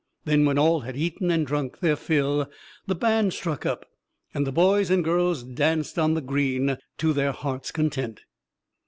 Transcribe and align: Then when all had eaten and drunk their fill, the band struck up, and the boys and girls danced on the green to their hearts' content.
Then 0.25 0.45
when 0.45 0.57
all 0.57 0.79
had 0.79 0.97
eaten 0.97 1.29
and 1.29 1.45
drunk 1.45 1.77
their 1.77 1.95
fill, 1.95 2.49
the 2.87 2.95
band 2.95 3.33
struck 3.33 3.67
up, 3.67 3.85
and 4.33 4.47
the 4.47 4.51
boys 4.51 4.89
and 4.89 5.03
girls 5.03 5.43
danced 5.43 5.99
on 5.99 6.15
the 6.15 6.21
green 6.21 6.79
to 6.97 7.13
their 7.13 7.31
hearts' 7.31 7.69
content. 7.69 8.21